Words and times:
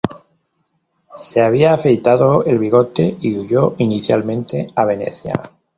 Se 1.15 1.41
había 1.43 1.73
afeitado 1.75 2.43
el 2.43 2.57
bigote 2.57 3.17
y 3.21 3.37
huyó 3.37 3.75
inicialmente 3.77 4.65
a 4.73 4.85
Venecia. 4.85 5.51